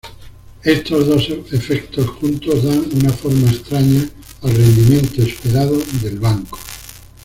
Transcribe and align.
Estos 0.63 1.05
dos 1.05 1.29
efectos 1.29 2.09
juntos 2.09 2.63
dan 2.63 2.83
una 2.95 3.11
forma 3.11 3.51
extraña 3.51 4.01
al 4.41 4.49
rendimiento 4.55 5.21
esperado 5.21 5.77
del 6.01 6.17
banco. 6.19 6.57